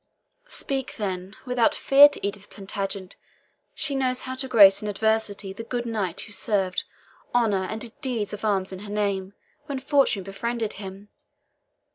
[0.47, 3.15] Speak, then, without fear to Edith Plantagenet.
[3.75, 6.85] She knows how to grace in adversity the good knight who served,
[7.35, 9.33] honoured, and did deeds of arms in her name,
[9.67, 11.09] when fortune befriended him.